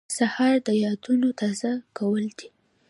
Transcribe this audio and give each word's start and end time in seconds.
سهار 0.17 0.55
د 0.67 0.69
یادونو 0.85 1.27
تازه 1.39 1.71
کول 1.97 2.25
دي. 2.37 2.47